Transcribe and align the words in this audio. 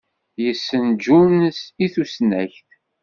Yessen 0.43 0.85
Jun 1.03 1.37
i 1.85 1.87
tusnakt. 1.93 2.69